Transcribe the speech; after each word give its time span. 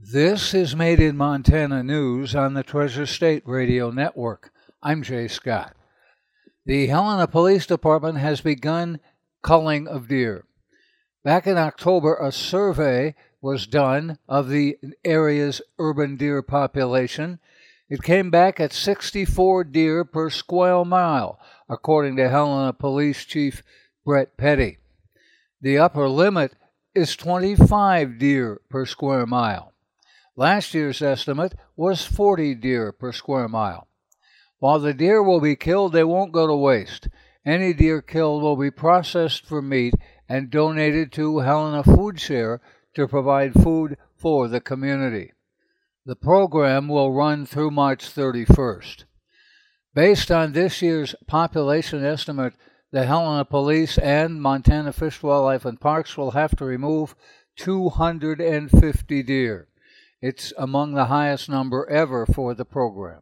This 0.00 0.52
is 0.52 0.74
Made 0.76 1.00
in 1.00 1.16
Montana 1.16 1.82
News 1.82 2.34
on 2.34 2.54
the 2.54 2.64
Treasure 2.64 3.06
State 3.06 3.42
Radio 3.46 3.90
Network. 3.90 4.50
I'm 4.82 5.02
Jay 5.02 5.28
Scott. 5.28 5.74
The 6.66 6.88
Helena 6.88 7.28
Police 7.28 7.64
Department 7.64 8.18
has 8.18 8.40
begun 8.40 8.98
culling 9.42 9.86
of 9.86 10.08
deer. 10.08 10.46
Back 11.22 11.46
in 11.46 11.56
October, 11.56 12.16
a 12.16 12.32
survey 12.32 13.14
was 13.40 13.68
done 13.68 14.18
of 14.28 14.48
the 14.48 14.76
area's 15.04 15.62
urban 15.78 16.16
deer 16.16 16.42
population. 16.42 17.38
It 17.88 18.02
came 18.02 18.30
back 18.30 18.58
at 18.58 18.72
64 18.72 19.64
deer 19.64 20.04
per 20.04 20.28
square 20.28 20.84
mile, 20.84 21.38
according 21.68 22.16
to 22.16 22.28
Helena 22.28 22.72
Police 22.72 23.24
Chief 23.24 23.62
Brett 24.04 24.36
Petty. 24.36 24.78
The 25.60 25.78
upper 25.78 26.08
limit 26.08 26.52
is 26.94 27.16
25 27.16 28.18
deer 28.18 28.60
per 28.68 28.84
square 28.86 29.24
mile. 29.24 29.73
Last 30.36 30.74
year's 30.74 31.00
estimate 31.00 31.54
was 31.76 32.04
40 32.04 32.56
deer 32.56 32.90
per 32.90 33.12
square 33.12 33.48
mile. 33.48 33.86
While 34.58 34.80
the 34.80 34.92
deer 34.92 35.22
will 35.22 35.40
be 35.40 35.54
killed, 35.54 35.92
they 35.92 36.02
won't 36.02 36.32
go 36.32 36.46
to 36.46 36.56
waste. 36.56 37.08
Any 37.46 37.72
deer 37.72 38.02
killed 38.02 38.42
will 38.42 38.56
be 38.56 38.70
processed 38.70 39.46
for 39.46 39.62
meat 39.62 39.94
and 40.28 40.50
donated 40.50 41.12
to 41.12 41.38
Helena 41.38 41.84
Food 41.84 42.18
Share 42.18 42.60
to 42.94 43.06
provide 43.06 43.54
food 43.54 43.96
for 44.16 44.48
the 44.48 44.60
community. 44.60 45.32
The 46.04 46.16
program 46.16 46.88
will 46.88 47.12
run 47.12 47.46
through 47.46 47.70
March 47.70 48.04
31st. 48.04 49.04
Based 49.94 50.30
on 50.30 50.52
this 50.52 50.82
year's 50.82 51.14
population 51.28 52.04
estimate, 52.04 52.54
the 52.90 53.06
Helena 53.06 53.44
Police 53.44 53.98
and 53.98 54.42
Montana 54.42 54.92
Fish, 54.92 55.22
Wildlife, 55.22 55.64
and 55.64 55.80
Parks 55.80 56.16
will 56.16 56.32
have 56.32 56.56
to 56.56 56.64
remove 56.64 57.14
250 57.56 59.22
deer. 59.22 59.68
It's 60.26 60.54
among 60.56 60.94
the 60.94 61.04
highest 61.12 61.50
number 61.50 61.86
ever 61.90 62.24
for 62.24 62.54
the 62.54 62.64
program. 62.64 63.20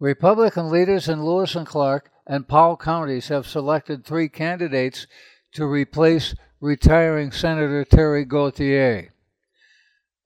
Republican 0.00 0.68
leaders 0.68 1.08
in 1.08 1.24
Lewis 1.24 1.54
and 1.54 1.64
Clark 1.64 2.10
and 2.26 2.48
Powell 2.48 2.76
counties 2.76 3.28
have 3.28 3.46
selected 3.46 4.04
three 4.04 4.28
candidates 4.28 5.06
to 5.52 5.64
replace 5.64 6.34
retiring 6.60 7.30
Senator 7.30 7.84
Terry 7.84 8.24
Gauthier. 8.24 9.12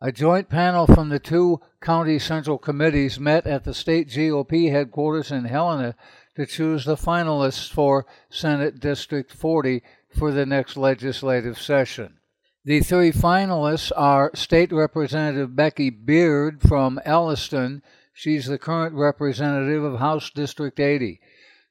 A 0.00 0.12
joint 0.12 0.48
panel 0.48 0.86
from 0.86 1.10
the 1.10 1.18
two 1.18 1.60
county 1.82 2.18
central 2.18 2.56
committees 2.56 3.20
met 3.20 3.46
at 3.46 3.64
the 3.64 3.74
state 3.74 4.08
GOP 4.08 4.70
headquarters 4.70 5.30
in 5.30 5.44
Helena 5.44 5.94
to 6.36 6.46
choose 6.46 6.86
the 6.86 6.96
finalists 6.96 7.70
for 7.70 8.06
Senate 8.30 8.80
District 8.80 9.30
40 9.30 9.82
for 10.08 10.32
the 10.32 10.46
next 10.46 10.78
legislative 10.78 11.60
session. 11.60 12.16
The 12.64 12.78
three 12.78 13.10
finalists 13.10 13.90
are 13.96 14.30
State 14.36 14.70
Representative 14.70 15.56
Becky 15.56 15.90
Beard 15.90 16.62
from 16.62 17.00
Elliston. 17.04 17.82
She's 18.12 18.46
the 18.46 18.56
current 18.56 18.94
representative 18.94 19.82
of 19.82 19.98
House 19.98 20.30
District 20.30 20.78
80. 20.78 21.20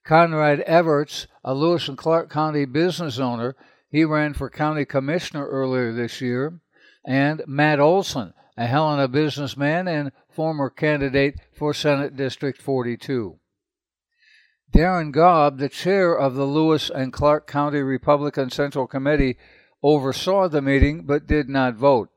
Conrad 0.03 0.59
Everts, 0.61 1.27
a 1.45 1.53
Lewis 1.53 1.87
and 1.87 1.97
Clark 1.97 2.29
County 2.29 2.65
business 2.65 3.19
owner, 3.19 3.55
he 3.89 4.03
ran 4.03 4.33
for 4.33 4.49
county 4.49 4.83
commissioner 4.83 5.47
earlier 5.47 5.93
this 5.93 6.19
year. 6.19 6.59
And 7.05 7.41
Matt 7.47 7.79
Olson, 7.79 8.33
a 8.57 8.65
Helena 8.65 9.07
businessman 9.07 9.87
and 9.87 10.11
former 10.29 10.69
candidate 10.69 11.35
for 11.53 11.73
Senate 11.73 12.17
District 12.17 12.61
42. 12.61 13.39
Darren 14.73 15.13
Gobb, 15.13 15.57
the 15.57 15.69
chair 15.69 16.13
of 16.13 16.35
the 16.35 16.45
Lewis 16.45 16.89
and 16.89 17.13
Clark 17.13 17.47
County 17.47 17.79
Republican 17.79 18.49
Central 18.49 18.87
Committee, 18.87 19.37
oversaw 19.83 20.47
the 20.47 20.61
meeting 20.61 21.03
but 21.05 21.27
did 21.27 21.49
not 21.49 21.75
vote. 21.75 22.09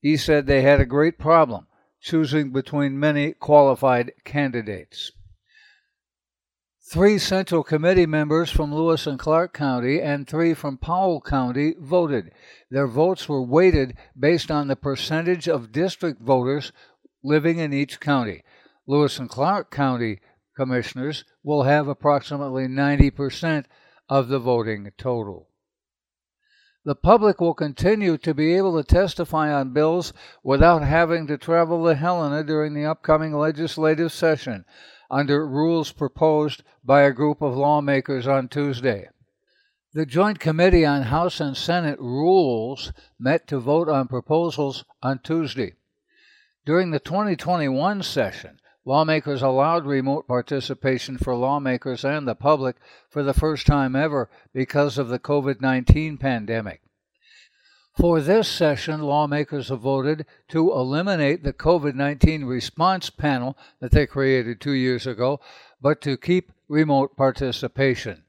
He 0.00 0.16
said 0.16 0.46
they 0.46 0.62
had 0.62 0.80
a 0.80 0.86
great 0.86 1.18
problem 1.18 1.66
choosing 2.00 2.52
between 2.52 3.00
many 3.00 3.32
qualified 3.32 4.12
candidates. 4.24 5.10
Three 6.88 7.18
Central 7.18 7.64
Committee 7.64 8.06
members 8.06 8.48
from 8.48 8.72
Lewis 8.72 9.08
and 9.08 9.18
Clark 9.18 9.52
County 9.52 10.00
and 10.00 10.24
three 10.28 10.54
from 10.54 10.78
Powell 10.78 11.20
County 11.20 11.74
voted. 11.80 12.30
Their 12.70 12.86
votes 12.86 13.28
were 13.28 13.42
weighted 13.42 13.96
based 14.16 14.52
on 14.52 14.68
the 14.68 14.76
percentage 14.76 15.48
of 15.48 15.72
district 15.72 16.22
voters 16.22 16.70
living 17.24 17.58
in 17.58 17.72
each 17.72 17.98
county. 17.98 18.44
Lewis 18.86 19.18
and 19.18 19.28
Clark 19.28 19.72
County 19.72 20.20
commissioners 20.56 21.24
will 21.42 21.64
have 21.64 21.88
approximately 21.88 22.68
90% 22.68 23.64
of 24.08 24.28
the 24.28 24.38
voting 24.38 24.92
total. 24.96 25.45
The 26.86 26.94
public 26.94 27.40
will 27.40 27.52
continue 27.52 28.16
to 28.18 28.32
be 28.32 28.54
able 28.54 28.80
to 28.80 28.84
testify 28.84 29.52
on 29.52 29.72
bills 29.72 30.12
without 30.44 30.84
having 30.84 31.26
to 31.26 31.36
travel 31.36 31.84
to 31.84 31.96
Helena 31.96 32.44
during 32.44 32.74
the 32.74 32.84
upcoming 32.84 33.36
legislative 33.36 34.12
session 34.12 34.64
under 35.10 35.44
rules 35.48 35.90
proposed 35.90 36.62
by 36.84 37.02
a 37.02 37.10
group 37.10 37.42
of 37.42 37.56
lawmakers 37.56 38.28
on 38.28 38.46
Tuesday. 38.46 39.08
The 39.94 40.06
Joint 40.06 40.38
Committee 40.38 40.86
on 40.86 41.02
House 41.02 41.40
and 41.40 41.56
Senate 41.56 41.98
Rules 41.98 42.92
met 43.18 43.48
to 43.48 43.58
vote 43.58 43.88
on 43.88 44.06
proposals 44.06 44.84
on 45.02 45.18
Tuesday. 45.18 45.72
During 46.64 46.92
the 46.92 47.00
2021 47.00 48.04
session, 48.04 48.60
lawmakers 48.86 49.42
allowed 49.42 49.84
remote 49.84 50.26
participation 50.26 51.18
for 51.18 51.34
lawmakers 51.34 52.04
and 52.04 52.26
the 52.26 52.34
public 52.34 52.76
for 53.10 53.22
the 53.22 53.34
first 53.34 53.66
time 53.66 53.94
ever 53.94 54.30
because 54.54 54.96
of 54.96 55.08
the 55.08 55.18
COVID 55.18 55.60
19 55.60 56.16
pandemic. 56.16 56.80
For 57.98 58.20
this 58.20 58.46
session, 58.46 59.00
lawmakers 59.02 59.70
have 59.70 59.80
voted 59.80 60.26
to 60.48 60.72
eliminate 60.72 61.42
the 61.42 61.52
COVID 61.52 61.94
19 61.94 62.44
response 62.44 63.10
panel 63.10 63.58
that 63.80 63.90
they 63.90 64.06
created 64.06 64.60
two 64.60 64.72
years 64.72 65.06
ago, 65.06 65.40
but 65.80 66.00
to 66.02 66.16
keep 66.16 66.52
remote 66.68 67.16
participation. 67.16 68.22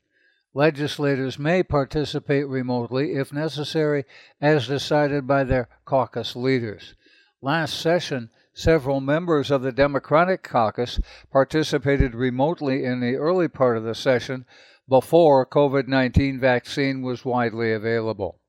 Legislators 0.54 1.38
may 1.38 1.62
participate 1.62 2.48
remotely 2.48 3.14
if 3.14 3.32
necessary, 3.32 4.06
as 4.42 4.68
decided 4.68 5.28
by 5.28 5.44
their 5.44 5.68
caucus 5.86 6.36
leaders. 6.36 6.96
Last 7.42 7.80
session, 7.80 8.32
several 8.58 9.00
members 9.00 9.52
of 9.52 9.62
the 9.62 9.72
Democratic 9.72 10.42
caucus 10.42 11.00
participated 11.32 12.16
remotely 12.16 12.84
in 12.84 13.00
the 13.00 13.16
early 13.16 13.48
part 13.48 13.78
of 13.78 13.84
the 13.84 13.94
session 13.94 14.46
before 14.90 15.46
COVID 15.46 15.88
19 15.88 16.40
vaccine 16.40 17.04
was 17.04 17.24
widely 17.24 17.72
available. 17.72 18.40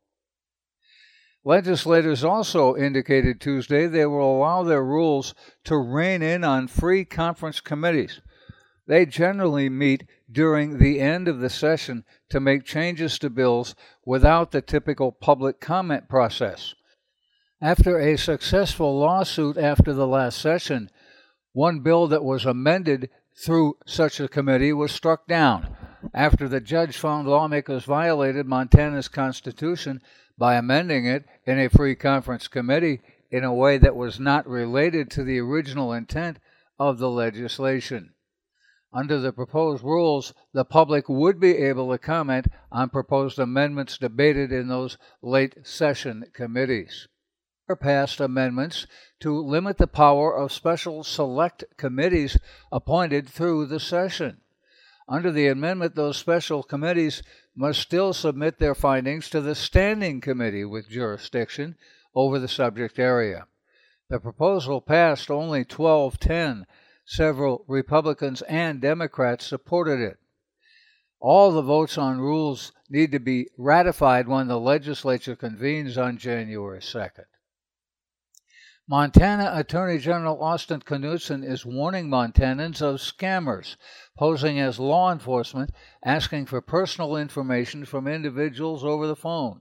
Legislators 1.44 2.24
also 2.24 2.74
indicated 2.74 3.38
Tuesday 3.38 3.86
they 3.86 4.06
will 4.06 4.38
allow 4.38 4.62
their 4.62 4.82
rules 4.82 5.34
to 5.64 5.76
rein 5.76 6.22
in 6.22 6.42
on 6.42 6.68
free 6.68 7.04
conference 7.04 7.60
committees. 7.60 8.22
They 8.86 9.04
generally 9.04 9.68
meet 9.68 10.04
during 10.30 10.78
the 10.78 11.00
end 11.00 11.28
of 11.28 11.40
the 11.40 11.50
session 11.50 12.04
to 12.30 12.40
make 12.40 12.64
changes 12.64 13.18
to 13.18 13.28
bills 13.28 13.74
without 14.06 14.52
the 14.52 14.62
typical 14.62 15.12
public 15.12 15.60
comment 15.60 16.08
process. 16.08 16.74
After 17.60 17.98
a 17.98 18.16
successful 18.16 19.00
lawsuit 19.00 19.56
after 19.56 19.92
the 19.92 20.06
last 20.06 20.40
session, 20.40 20.90
one 21.52 21.80
bill 21.80 22.06
that 22.06 22.22
was 22.22 22.46
amended 22.46 23.10
through 23.34 23.78
such 23.84 24.20
a 24.20 24.28
committee 24.28 24.72
was 24.72 24.92
struck 24.92 25.26
down 25.26 25.76
after 26.14 26.46
the 26.46 26.60
judge 26.60 26.96
found 26.96 27.26
lawmakers 27.26 27.84
violated 27.84 28.46
Montana's 28.46 29.08
Constitution 29.08 30.00
by 30.38 30.54
amending 30.54 31.06
it 31.06 31.24
in 31.46 31.58
a 31.58 31.68
free 31.68 31.96
conference 31.96 32.46
committee 32.46 33.00
in 33.28 33.42
a 33.42 33.52
way 33.52 33.76
that 33.76 33.96
was 33.96 34.20
not 34.20 34.46
related 34.46 35.10
to 35.10 35.24
the 35.24 35.40
original 35.40 35.92
intent 35.92 36.38
of 36.78 36.98
the 36.98 37.10
legislation. 37.10 38.14
Under 38.92 39.18
the 39.18 39.32
proposed 39.32 39.82
rules, 39.82 40.32
the 40.52 40.64
public 40.64 41.08
would 41.08 41.40
be 41.40 41.56
able 41.56 41.90
to 41.90 41.98
comment 41.98 42.46
on 42.70 42.88
proposed 42.88 43.40
amendments 43.40 43.98
debated 43.98 44.52
in 44.52 44.68
those 44.68 44.96
late 45.20 45.66
session 45.66 46.24
committees. 46.32 47.08
Passed 47.76 48.20
amendments 48.20 48.86
to 49.20 49.38
limit 49.38 49.76
the 49.76 49.86
power 49.86 50.34
of 50.34 50.52
special 50.52 51.04
select 51.04 51.64
committees 51.76 52.38
appointed 52.72 53.28
through 53.28 53.66
the 53.66 53.78
session. 53.78 54.38
Under 55.08 55.30
the 55.30 55.48
amendment, 55.48 55.94
those 55.94 56.16
special 56.16 56.62
committees 56.62 57.22
must 57.54 57.80
still 57.80 58.12
submit 58.12 58.58
their 58.58 58.74
findings 58.74 59.28
to 59.30 59.40
the 59.40 59.54
Standing 59.54 60.20
Committee 60.20 60.64
with 60.64 60.88
jurisdiction 60.88 61.76
over 62.14 62.38
the 62.38 62.48
subject 62.48 62.98
area. 62.98 63.46
The 64.08 64.20
proposal 64.20 64.80
passed 64.80 65.30
only 65.30 65.64
12 65.64 66.18
10. 66.18 66.66
Several 67.04 67.64
Republicans 67.66 68.42
and 68.42 68.80
Democrats 68.80 69.46
supported 69.46 70.00
it. 70.00 70.18
All 71.20 71.52
the 71.52 71.62
votes 71.62 71.98
on 71.98 72.20
rules 72.20 72.72
need 72.88 73.12
to 73.12 73.18
be 73.18 73.48
ratified 73.56 74.28
when 74.28 74.46
the 74.46 74.60
legislature 74.60 75.34
convenes 75.34 75.98
on 75.98 76.16
January 76.16 76.80
2nd. 76.80 77.24
Montana 78.90 79.52
Attorney 79.54 79.98
General 79.98 80.42
Austin 80.42 80.80
Knudsen 80.80 81.44
is 81.44 81.66
warning 81.66 82.08
Montanans 82.08 82.80
of 82.80 83.00
scammers 83.00 83.76
posing 84.16 84.58
as 84.58 84.78
law 84.78 85.12
enforcement 85.12 85.72
asking 86.02 86.46
for 86.46 86.62
personal 86.62 87.14
information 87.14 87.84
from 87.84 88.08
individuals 88.08 88.82
over 88.82 89.06
the 89.06 89.14
phone. 89.14 89.60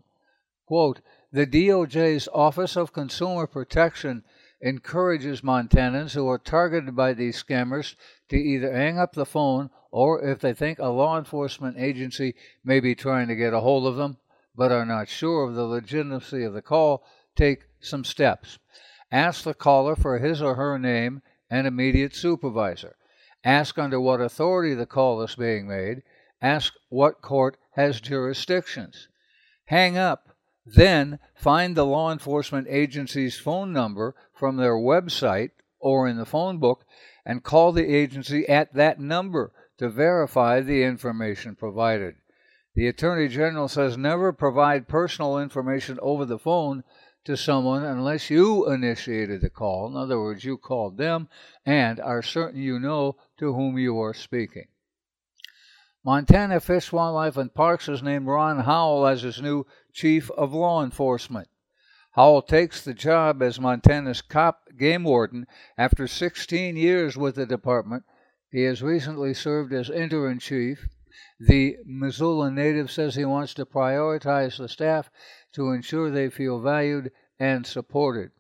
Quote, 0.66 1.02
the 1.30 1.46
DOJ's 1.46 2.30
Office 2.34 2.78
of 2.78 2.94
Consumer 2.94 3.48
Protection 3.48 4.24
encourages 4.62 5.42
Montanans 5.42 6.14
who 6.14 6.30
are 6.30 6.38
targeted 6.38 6.96
by 6.96 7.12
these 7.12 7.44
scammers 7.44 7.96
to 8.30 8.38
either 8.38 8.72
hang 8.72 8.98
up 8.98 9.12
the 9.12 9.26
phone 9.26 9.70
or 9.92 10.24
if 10.24 10.40
they 10.40 10.54
think 10.54 10.80
a 10.80 10.88
law 10.88 11.18
enforcement 11.18 11.78
agency 11.78 12.34
may 12.64 12.80
be 12.80 12.96
trying 12.96 13.28
to 13.28 13.36
get 13.36 13.54
a 13.54 13.60
hold 13.60 13.86
of 13.86 13.98
them 13.98 14.16
but 14.56 14.72
are 14.72 14.86
not 14.86 15.10
sure 15.10 15.44
of 15.44 15.54
the 15.54 15.66
legitimacy 15.66 16.46
of 16.46 16.54
the 16.54 16.62
call, 16.62 17.04
take 17.36 17.66
some 17.82 18.06
steps. 18.06 18.58
Ask 19.12 19.44
the 19.44 19.54
caller 19.54 19.96
for 19.96 20.20
his 20.20 20.42
or 20.42 20.56
her 20.56 20.78
name 20.78 21.22
and 21.50 21.66
immediate 21.66 22.16
supervisor. 22.16 22.96
Ask 23.44 23.78
under 23.78 24.00
what 24.00 24.20
authority 24.20 24.74
the 24.74 24.86
call 24.86 25.22
is 25.22 25.36
being 25.36 25.68
made. 25.68 26.04
Ask 26.42 26.74
what 26.90 27.22
court 27.22 27.58
has 27.72 28.02
jurisdictions. 28.02 29.08
Hang 29.66 29.98
up. 29.98 30.36
Then 30.66 31.20
find 31.34 31.76
the 31.76 31.86
law 31.86 32.12
enforcement 32.12 32.68
agency's 32.70 33.40
phone 33.40 33.72
number 33.72 34.16
from 34.34 34.58
their 34.58 34.76
website 34.76 35.52
or 35.80 36.08
in 36.08 36.18
the 36.18 36.26
phone 36.26 36.58
book 36.58 36.84
and 37.26 37.44
call 37.44 37.72
the 37.72 37.94
agency 37.94 38.48
at 38.50 38.74
that 38.74 39.00
number 39.00 39.54
to 39.78 39.90
verify 39.90 40.60
the 40.60 40.84
information 40.84 41.56
provided. 41.56 42.16
The 42.76 42.88
Attorney 42.88 43.28
General 43.28 43.68
says 43.68 43.98
never 43.98 44.34
provide 44.34 44.88
personal 44.88 45.40
information 45.40 45.98
over 46.02 46.26
the 46.26 46.38
phone 46.38 46.84
to 47.28 47.36
someone 47.36 47.84
unless 47.84 48.30
you 48.30 48.72
initiated 48.72 49.42
the 49.42 49.50
call. 49.50 49.88
In 49.88 49.98
other 49.98 50.18
words, 50.18 50.46
you 50.46 50.58
called 50.58 50.98
them 50.98 51.28
and 51.66 52.00
are 52.00 52.22
certain 52.24 52.62
you 52.62 52.80
know 52.80 53.18
to 53.38 53.54
whom 53.54 53.78
you 53.78 54.00
are 54.00 54.14
speaking. 54.14 54.68
Montana 56.06 56.62
Fish, 56.62 56.94
Wildlife, 56.94 57.36
and 57.36 57.54
Parks 57.54 57.88
has 57.88 58.02
named 58.02 58.28
Ron 58.28 58.62
Howell 58.62 59.06
as 59.06 59.24
his 59.24 59.42
new 59.42 59.66
chief 59.92 60.32
of 60.32 60.54
law 60.54 60.82
enforcement. 60.82 61.50
Howell 62.14 62.44
takes 62.44 62.82
the 62.82 62.94
job 62.94 63.44
as 63.44 63.60
Montana's 63.60 64.22
cop 64.22 64.64
game 64.80 65.04
warden 65.04 65.48
after 65.78 66.08
16 66.08 66.78
years 66.78 67.18
with 67.18 67.36
the 67.36 67.46
department. 67.46 68.04
He 68.50 68.64
has 68.64 68.82
recently 68.82 69.34
served 69.34 69.74
as 69.74 69.90
interim 69.90 70.40
chief 70.40 70.88
the 71.40 71.78
Missoula 71.86 72.50
native 72.52 72.92
says 72.92 73.16
he 73.16 73.26
wants 73.26 73.54
to 73.56 73.66
prioritize 73.66 74.58
the 74.58 74.68
staff 74.68 75.10
to 75.54 75.72
ensure 75.72 76.10
they 76.10 76.30
feel 76.30 76.60
valued 76.60 77.12
and 77.40 77.66
supported. 77.66 78.32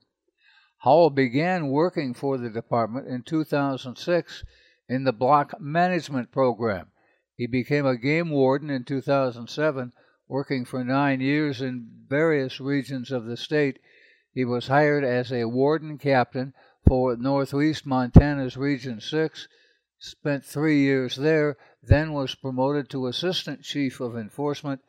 Howell 0.79 1.09
began 1.09 1.69
working 1.69 2.13
for 2.13 2.37
the 2.37 2.49
department 2.49 3.07
in 3.07 3.23
2006 3.23 4.43
in 4.87 5.03
the 5.03 5.13
block 5.13 5.59
management 5.59 6.31
program. 6.31 6.91
He 7.35 7.47
became 7.47 7.85
a 7.85 7.97
game 7.97 8.29
warden 8.29 8.69
in 8.69 8.83
2007, 8.83 9.93
working 10.27 10.65
for 10.65 10.83
nine 10.83 11.21
years 11.21 11.61
in 11.61 11.87
various 12.07 12.59
regions 12.59 13.11
of 13.11 13.25
the 13.25 13.37
state. 13.37 13.79
He 14.31 14.45
was 14.45 14.67
hired 14.67 15.03
as 15.03 15.31
a 15.31 15.45
warden 15.45 15.97
captain 15.97 16.53
for 16.87 17.15
Northeast 17.15 17.85
Montana's 17.85 18.55
Region 18.55 19.01
6, 19.01 19.47
spent 19.99 20.45
three 20.45 20.79
years 20.79 21.15
there, 21.15 21.57
then 21.83 22.13
was 22.13 22.35
promoted 22.35 22.89
to 22.89 23.07
Assistant 23.07 23.63
Chief 23.63 23.99
of 23.99 24.15
Enforcement. 24.15 24.81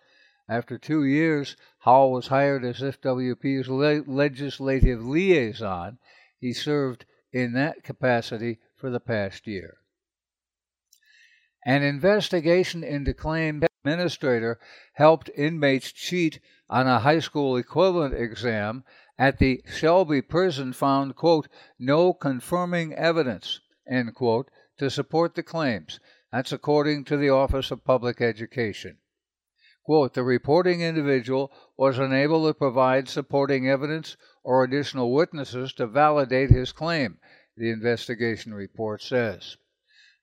After 0.49 0.79
two 0.79 1.05
years, 1.05 1.57
Howell 1.81 2.13
was 2.13 2.29
hired 2.29 2.65
as 2.65 2.81
FWP's 2.81 3.69
le- 3.69 4.11
legislative 4.11 5.05
liaison. 5.05 5.99
He 6.41 6.55
served 6.55 7.05
in 7.33 7.53
that 7.53 7.85
capacity 7.85 8.59
for 8.75 8.89
the 8.89 9.01
past 9.01 9.47
year. 9.47 9.79
An 11.67 11.83
investigation 11.83 12.83
into 12.83 13.13
claimed 13.13 13.67
administrator 13.85 14.59
helped 14.95 15.29
inmates 15.37 15.93
cheat 15.93 16.41
on 16.71 16.87
a 16.87 17.01
high 17.01 17.19
school 17.19 17.57
equivalent 17.57 18.15
exam 18.15 18.85
at 19.19 19.39
the 19.39 19.61
Shelby 19.67 20.23
prison 20.23 20.73
found, 20.73 21.15
quote, 21.15 21.49
no 21.79 22.15
confirming 22.15 22.95
evidence, 22.95 23.61
end 23.87 24.15
quote, 24.15 24.51
to 24.79 24.89
support 24.89 25.35
the 25.35 25.43
claims. 25.43 26.01
That's 26.33 26.53
according 26.53 27.05
to 27.05 27.19
the 27.19 27.29
Office 27.29 27.71
of 27.71 27.85
Public 27.85 28.23
Education. 28.23 28.99
Quote, 29.89 30.13
the 30.13 30.23
reporting 30.23 30.83
individual 30.83 31.51
was 31.79 31.99
unable 31.99 32.47
to 32.47 32.53
provide 32.53 33.09
supporting 33.09 33.67
evidence 33.67 34.19
or 34.45 34.63
additional 34.63 35.15
witnesses 35.15 35.73
to 35.73 35.87
validate 35.87 36.51
his 36.51 36.73
claim, 36.73 37.17
the 37.57 37.71
investigation 37.71 38.53
report 38.53 39.01
says. 39.01 39.57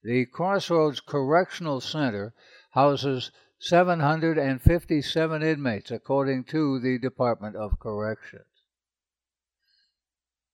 The 0.03 0.27
Crossroads 0.27 0.99
Correctional 0.99 1.81
Center 1.81 2.35
houses 2.73 3.31
757 3.57 5.41
inmates, 5.41 5.89
according 5.89 6.43
to 6.43 6.79
the 6.79 6.99
Department 6.99 7.55
of 7.55 7.79
Corrections. 7.79 8.45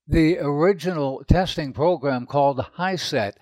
The 0.08 0.38
original 0.40 1.25
testing 1.25 1.74
program 1.74 2.25
called 2.25 2.66
HiSET 2.78 3.34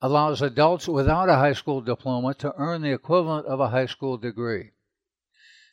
allows 0.00 0.40
adults 0.42 0.86
without 0.86 1.28
a 1.28 1.34
high 1.34 1.54
school 1.54 1.80
diploma 1.80 2.34
to 2.34 2.54
earn 2.56 2.82
the 2.82 2.92
equivalent 2.92 3.48
of 3.48 3.58
a 3.58 3.70
high 3.70 3.86
school 3.86 4.16
degree. 4.16 4.70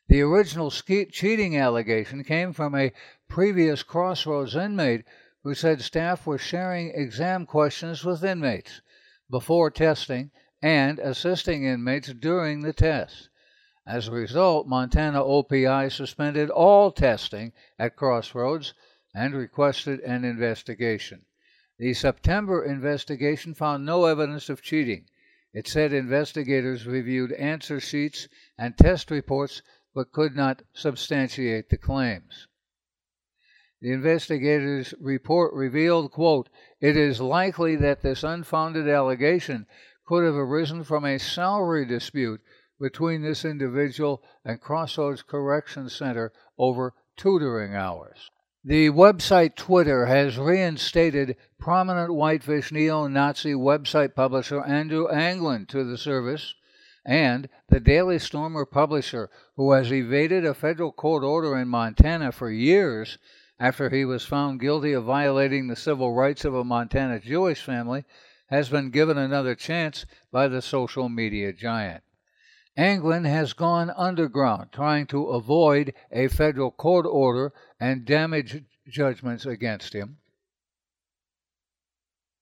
The 0.08 0.22
original 0.22 0.70
cheating 0.70 1.58
allegation 1.58 2.24
came 2.24 2.54
from 2.54 2.76
a 2.76 2.94
previous 3.28 3.82
Crossroads 3.82 4.56
inmate 4.56 5.04
who 5.44 5.56
said 5.56 5.82
staff 5.82 6.28
were 6.28 6.38
sharing 6.38 6.92
exam 6.92 7.48
questions 7.48 8.06
with 8.06 8.24
inmates 8.24 8.82
before 9.32 9.72
testing 9.72 10.30
and 10.62 11.00
assisting 11.00 11.66
inmates 11.66 12.14
during 12.14 12.62
the 12.62 12.72
test. 12.72 13.30
As 13.88 14.08
a 14.08 14.12
result, 14.12 14.68
Montana 14.68 15.24
OPI 15.24 15.92
suspended 15.92 16.52
all 16.52 16.92
testing 16.92 17.52
at 17.80 17.96
Crossroads 17.96 18.76
and 19.14 19.34
requested 19.34 20.00
an 20.02 20.24
investigation. 20.24 21.26
The 21.78 21.94
September 21.94 22.64
investigation 22.64 23.54
found 23.54 23.86
no 23.86 24.06
evidence 24.06 24.50
of 24.50 24.62
cheating. 24.62 25.10
It 25.52 25.68
said 25.68 25.94
investigators 25.94 26.86
reviewed 26.86 27.32
answer 27.34 27.80
sheets 27.80 28.28
and 28.58 28.78
test 28.78 29.10
reports 29.10 29.62
but 29.96 30.12
could 30.12 30.36
not 30.36 30.62
substantiate 30.74 31.70
the 31.70 31.78
claims. 31.78 32.48
The 33.82 33.92
investigators' 33.92 34.94
report 35.00 35.54
revealed, 35.54 36.12
quote, 36.12 36.50
it 36.82 36.98
is 36.98 37.22
likely 37.22 37.76
that 37.78 38.02
this 38.02 38.24
unfounded 38.24 38.90
allegation 38.90 39.66
could 40.06 40.26
have 40.26 40.36
arisen 40.36 40.84
from 40.84 41.06
a 41.06 41.18
salary 41.18 41.86
dispute 41.86 42.42
between 42.80 43.22
this 43.22 43.46
individual 43.46 44.22
and 44.44 44.60
Crossroads 44.60 45.22
Correction 45.22 45.90
Center 45.90 46.34
over 46.58 46.94
tutoring 47.16 47.74
hours. 47.74 48.30
The 48.64 48.90
website 48.90 49.56
Twitter 49.56 50.08
has 50.08 50.38
reinstated 50.38 51.38
prominent 51.60 52.14
whitefish 52.14 52.72
neo 52.72 53.08
Nazi 53.08 53.54
website 53.54 54.16
publisher 54.16 54.62
Andrew 54.64 55.08
Anglin 55.08 55.68
to 55.68 55.84
the 55.84 55.98
service, 55.98 56.56
and 57.06 57.48
the 57.70 57.80
Daily 57.80 58.18
Stormer 58.18 58.66
publisher, 58.66 59.30
who 59.56 59.72
has 59.74 59.92
evaded 59.92 60.46
a 60.46 60.54
federal 60.54 60.92
court 60.92 61.24
order 61.24 61.58
in 61.58 61.68
Montana 61.68 62.32
for 62.32 62.50
years 62.50 63.18
after 63.60 63.90
he 63.90 64.04
was 64.04 64.26
found 64.26 64.60
guilty 64.60 64.94
of 64.94 65.06
violating 65.06 65.68
the 65.68 65.76
civil 65.76 66.14
rights 66.14 66.44
of 66.44 66.56
a 66.56 66.64
Montana 66.64 67.20
Jewish 67.20 67.62
family, 67.62 68.04
has 68.48 68.70
been 68.70 68.90
given 68.90 69.18
another 69.18 69.56
chance 69.56 70.06
by 70.32 70.48
the 70.48 70.62
social 70.62 71.08
media 71.10 71.54
giant. 71.54 72.04
Anglin 72.78 73.24
has 73.24 73.54
gone 73.54 73.92
underground, 73.96 74.72
trying 74.72 75.08
to 75.08 75.28
avoid 75.28 75.94
a 76.12 76.28
federal 76.28 76.72
court 76.72 77.06
order 77.10 77.54
and 77.80 78.06
damage 78.06 78.64
judgments 78.90 79.46
against 79.46 79.94
him. 79.94 80.18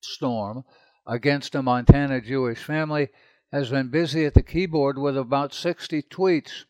Storm, 0.02 0.64
against 1.06 1.54
a 1.54 1.62
Montana 1.62 2.20
Jewish 2.20 2.64
family, 2.64 3.10
has 3.54 3.70
been 3.70 3.88
busy 3.88 4.26
at 4.26 4.34
the 4.34 4.44
keyboard 4.44 4.98
with 4.98 5.18
about 5.18 5.54
60 5.54 6.02
tweets. 6.02 6.66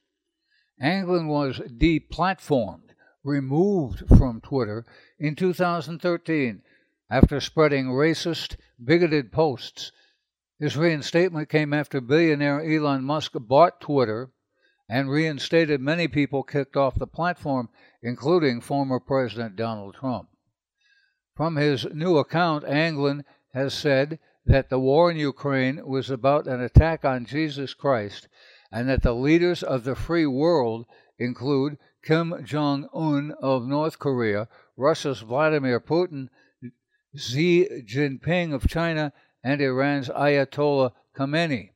Anglin 0.79 1.27
was 1.27 1.57
deplatformed, 1.59 2.91
removed 3.23 4.03
from 4.07 4.39
Twitter 4.39 4.85
in 5.17 5.35
2013 5.35 6.61
after 7.09 7.39
spreading 7.39 7.87
racist, 7.87 8.57
bigoted 8.83 9.31
posts 9.31 9.91
his 10.63 10.77
reinstatement 10.77 11.49
came 11.49 11.73
after 11.73 11.99
billionaire 11.99 12.61
Elon 12.61 13.03
Musk 13.03 13.33
bought 13.35 13.81
Twitter 13.81 14.31
and 14.87 15.09
reinstated 15.09 15.81
many 15.81 16.07
people 16.07 16.41
kicked 16.41 16.77
off 16.77 16.95
the 16.95 17.05
platform, 17.05 17.67
including 18.01 18.61
former 18.61 18.99
President 18.99 19.57
Donald 19.57 19.95
Trump. 19.95 20.29
From 21.35 21.57
his 21.57 21.85
new 21.93 22.17
account, 22.17 22.63
Anglin 22.63 23.25
has 23.53 23.73
said 23.73 24.19
that 24.45 24.69
the 24.69 24.79
war 24.79 25.09
in 25.09 25.17
Ukraine 25.17 25.85
was 25.85 26.09
about 26.09 26.47
an 26.47 26.61
attack 26.61 27.05
on 27.05 27.25
Jesus 27.25 27.73
Christ 27.73 28.27
and 28.71 28.89
that 28.89 29.01
the 29.01 29.15
leaders 29.15 29.63
of 29.63 29.83
the 29.83 29.95
free 29.95 30.25
world 30.25 30.85
include 31.17 31.77
Kim 32.03 32.43
Jong 32.43 32.89
un 32.93 33.33
of 33.39 33.65
North 33.65 33.99
Korea, 33.99 34.49
Russia's 34.75 35.21
Vladimir 35.21 35.79
Putin, 35.79 36.27
Xi 37.15 37.69
Jinping 37.85 38.53
of 38.53 38.67
China, 38.67 39.13
and 39.43 39.61
Iran's 39.61 40.09
Ayatollah 40.09 40.91
Khamenei. 41.15 41.69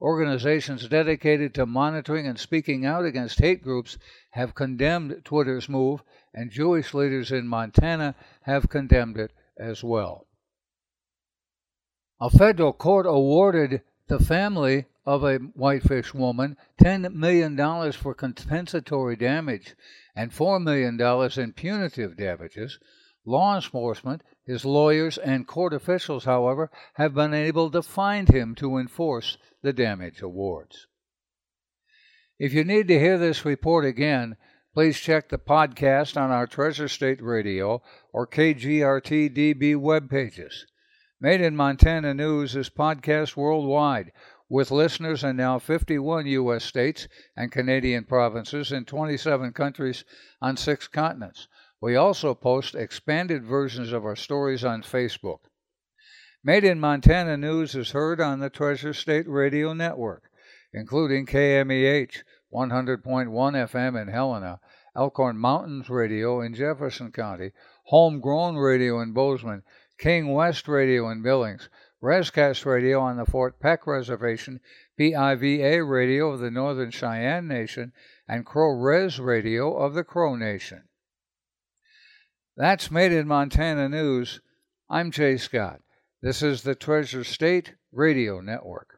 Organizations 0.00 0.86
dedicated 0.86 1.54
to 1.54 1.66
monitoring 1.66 2.28
and 2.28 2.38
speaking 2.38 2.86
out 2.86 3.04
against 3.04 3.40
hate 3.40 3.62
groups 3.62 3.98
have 4.30 4.54
condemned 4.54 5.22
Twitter's 5.24 5.68
move, 5.68 6.04
and 6.32 6.52
Jewish 6.52 6.94
leaders 6.94 7.32
in 7.32 7.48
Montana 7.48 8.14
have 8.42 8.68
condemned 8.68 9.16
it 9.16 9.32
as 9.58 9.82
well. 9.82 10.27
A 12.20 12.30
federal 12.30 12.72
court 12.72 13.06
awarded 13.06 13.82
the 14.08 14.18
family 14.18 14.86
of 15.06 15.22
a 15.22 15.36
whitefish 15.36 16.12
woman 16.12 16.56
$10 16.82 17.14
million 17.14 17.56
for 17.92 18.12
compensatory 18.12 19.14
damage 19.14 19.76
and 20.16 20.32
$4 20.32 20.60
million 20.60 21.00
in 21.40 21.52
punitive 21.52 22.16
damages. 22.16 22.80
Law 23.24 23.54
enforcement, 23.54 24.22
his 24.44 24.64
lawyers, 24.64 25.16
and 25.16 25.46
court 25.46 25.72
officials, 25.72 26.24
however, 26.24 26.70
have 26.94 27.14
been 27.14 27.34
able 27.34 27.70
to 27.70 27.82
find 27.82 28.28
him 28.28 28.54
to 28.56 28.78
enforce 28.78 29.38
the 29.62 29.72
damage 29.72 30.20
awards. 30.20 30.88
If 32.38 32.52
you 32.52 32.64
need 32.64 32.88
to 32.88 32.98
hear 32.98 33.18
this 33.18 33.44
report 33.44 33.84
again, 33.84 34.36
please 34.74 34.98
check 34.98 35.28
the 35.28 35.38
podcast 35.38 36.20
on 36.20 36.30
our 36.30 36.46
Treasure 36.46 36.88
State 36.88 37.22
Radio 37.22 37.82
or 38.12 38.26
KGRT 38.26 39.36
DB 39.36 39.76
web 39.76 40.10
pages. 40.10 40.66
Made 41.20 41.40
in 41.40 41.56
Montana 41.56 42.14
News 42.14 42.54
is 42.54 42.70
podcast 42.70 43.36
worldwide 43.36 44.12
with 44.48 44.70
listeners 44.70 45.24
in 45.24 45.36
now 45.36 45.58
51 45.58 46.26
U.S. 46.26 46.64
states 46.64 47.08
and 47.36 47.50
Canadian 47.50 48.04
provinces 48.04 48.70
in 48.70 48.84
27 48.84 49.52
countries 49.52 50.04
on 50.40 50.56
six 50.56 50.86
continents. 50.86 51.48
We 51.80 51.96
also 51.96 52.36
post 52.36 52.76
expanded 52.76 53.42
versions 53.42 53.90
of 53.90 54.04
our 54.04 54.14
stories 54.14 54.64
on 54.64 54.82
Facebook. 54.82 55.40
Made 56.44 56.62
in 56.62 56.78
Montana 56.78 57.36
News 57.36 57.74
is 57.74 57.90
heard 57.90 58.20
on 58.20 58.38
the 58.38 58.48
Treasure 58.48 58.94
State 58.94 59.28
Radio 59.28 59.72
Network, 59.72 60.30
including 60.72 61.26
KMEH 61.26 62.22
100.1 62.54 63.02
FM 63.02 64.00
in 64.00 64.06
Helena, 64.06 64.60
Elkhorn 64.96 65.36
Mountains 65.36 65.90
Radio 65.90 66.40
in 66.40 66.54
Jefferson 66.54 67.10
County, 67.10 67.50
Homegrown 67.86 68.54
Radio 68.56 69.00
in 69.00 69.12
Bozeman, 69.12 69.64
King 69.98 70.32
West 70.32 70.68
Radio 70.68 71.10
in 71.10 71.22
Billings, 71.22 71.68
Rescast 72.00 72.64
Radio 72.64 73.00
on 73.00 73.16
the 73.16 73.26
Fort 73.26 73.58
Peck 73.58 73.84
Reservation, 73.84 74.60
PIVA 74.96 75.84
Radio 75.84 76.30
of 76.30 76.38
the 76.38 76.52
Northern 76.52 76.92
Cheyenne 76.92 77.48
Nation, 77.48 77.92
and 78.28 78.46
Crow 78.46 78.70
Res 78.80 79.18
Radio 79.18 79.76
of 79.76 79.94
the 79.94 80.04
Crow 80.04 80.36
Nation. 80.36 80.84
That's 82.56 82.92
Made 82.92 83.10
in 83.10 83.26
Montana 83.26 83.88
News. 83.88 84.40
I'm 84.88 85.10
Jay 85.10 85.36
Scott. 85.36 85.80
This 86.22 86.42
is 86.42 86.62
the 86.62 86.76
Treasure 86.76 87.24
State 87.24 87.74
Radio 87.90 88.40
Network. 88.40 88.97